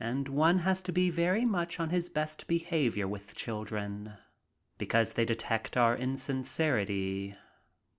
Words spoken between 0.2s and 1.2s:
one has to be